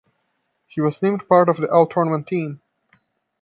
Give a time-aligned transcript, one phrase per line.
[0.65, 2.59] He was named part of the All-tournament team.